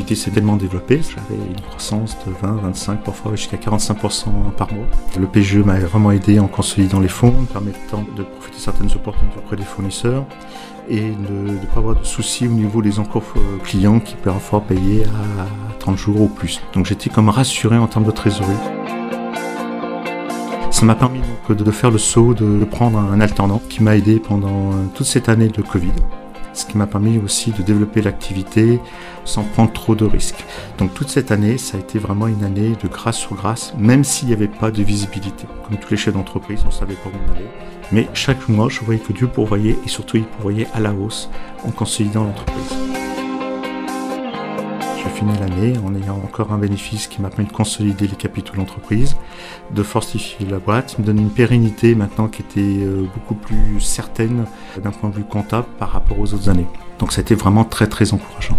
s'est 0.00 0.30
tellement 0.30 0.56
développée. 0.56 1.00
J'avais 1.02 1.40
une 1.40 1.60
croissance 1.60 2.16
de 2.26 2.32
20, 2.42 2.52
25, 2.62 3.04
parfois 3.04 3.34
jusqu'à 3.36 3.56
45% 3.56 4.52
par 4.56 4.72
mois. 4.72 4.86
Le 5.18 5.26
PGE 5.26 5.58
m'a 5.58 5.78
vraiment 5.78 6.10
aidé 6.10 6.40
en 6.40 6.48
consolidant 6.48 7.00
les 7.00 7.08
fonds, 7.08 7.32
me 7.32 7.46
permettant 7.46 8.04
de 8.16 8.22
profiter 8.22 8.56
de 8.56 8.62
certaines 8.62 8.92
opportunités 8.92 9.38
auprès 9.38 9.56
des 9.56 9.64
fournisseurs 9.64 10.24
et 10.88 11.10
de 11.10 11.52
ne 11.52 11.66
pas 11.66 11.78
avoir 11.78 11.96
de 11.96 12.04
soucis 12.04 12.46
au 12.46 12.50
niveau 12.50 12.82
des 12.82 12.98
encours 12.98 13.22
euh, 13.36 13.58
clients 13.62 14.00
qui 14.00 14.14
peuvent 14.14 14.32
parfois 14.32 14.62
payer 14.62 15.04
à 15.04 15.46
30 15.78 15.96
jours 15.96 16.20
ou 16.22 16.28
plus. 16.28 16.60
Donc 16.74 16.86
j'étais 16.86 17.10
comme 17.10 17.28
rassuré 17.28 17.76
en 17.76 17.86
termes 17.86 18.04
de 18.04 18.10
trésorerie. 18.10 18.52
Ça 20.70 20.86
m'a 20.86 20.94
permis 20.94 21.20
donc 21.20 21.56
de 21.56 21.70
faire 21.70 21.90
le 21.90 21.98
saut, 21.98 22.34
de 22.34 22.64
prendre 22.64 22.98
un 22.98 23.20
alternant 23.20 23.60
qui 23.68 23.82
m'a 23.82 23.96
aidé 23.96 24.18
pendant 24.18 24.70
toute 24.94 25.06
cette 25.06 25.28
année 25.28 25.48
de 25.48 25.62
Covid 25.62 25.92
ce 26.52 26.66
qui 26.66 26.76
m'a 26.76 26.86
permis 26.86 27.18
aussi 27.18 27.50
de 27.50 27.62
développer 27.62 28.02
l'activité 28.02 28.80
sans 29.24 29.42
prendre 29.42 29.72
trop 29.72 29.94
de 29.94 30.04
risques. 30.04 30.44
Donc 30.78 30.94
toute 30.94 31.08
cette 31.08 31.30
année, 31.30 31.58
ça 31.58 31.76
a 31.76 31.80
été 31.80 31.98
vraiment 31.98 32.26
une 32.26 32.44
année 32.44 32.72
de 32.82 32.88
grâce 32.88 33.18
sur 33.18 33.34
grâce, 33.34 33.72
même 33.78 34.04
s'il 34.04 34.28
n'y 34.28 34.34
avait 34.34 34.48
pas 34.48 34.70
de 34.70 34.82
visibilité. 34.82 35.46
Comme 35.66 35.78
tous 35.78 35.90
les 35.90 35.96
chefs 35.96 36.14
d'entreprise, 36.14 36.60
on 36.64 36.68
ne 36.68 36.72
savait 36.72 36.94
pas 36.94 37.08
où 37.08 37.12
on 37.28 37.32
allait. 37.32 37.50
Mais 37.92 38.08
chaque 38.14 38.48
mois, 38.48 38.68
je 38.68 38.80
voyais 38.80 39.00
que 39.00 39.12
Dieu 39.12 39.26
pourvoyait 39.26 39.76
et 39.84 39.88
surtout 39.88 40.16
il 40.16 40.24
pourvoyait 40.24 40.68
à 40.72 40.80
la 40.80 40.92
hausse 40.92 41.28
en 41.64 41.70
consolidant 41.70 42.24
l'entreprise. 42.24 43.11
J'ai 45.12 45.18
fini 45.18 45.32
l'année 45.38 45.74
en 45.84 45.94
ayant 45.94 46.16
encore 46.16 46.52
un 46.52 46.58
bénéfice 46.58 47.06
qui 47.06 47.20
m'a 47.20 47.28
permis 47.28 47.46
de 47.46 47.52
consolider 47.52 48.06
les 48.06 48.16
capitaux 48.16 48.52
de 48.52 48.58
l'entreprise, 48.58 49.16
de 49.70 49.82
fortifier 49.82 50.46
la 50.46 50.58
boîte, 50.58 50.98
me 50.98 51.04
donner 51.04 51.22
une 51.22 51.30
pérennité 51.30 51.94
maintenant 51.94 52.28
qui 52.28 52.42
était 52.42 52.60
euh, 52.60 53.06
beaucoup 53.14 53.34
plus 53.34 53.80
certaine 53.80 54.46
d'un 54.82 54.90
point 54.90 55.10
de 55.10 55.16
vue 55.16 55.24
comptable 55.24 55.66
par 55.78 55.90
rapport 55.90 56.18
aux 56.18 56.34
autres 56.34 56.48
années. 56.48 56.66
Donc 56.98 57.12
ça 57.12 57.20
a 57.20 57.22
été 57.22 57.34
vraiment 57.34 57.64
très 57.64 57.88
très 57.88 58.12
encourageant. 58.12 58.58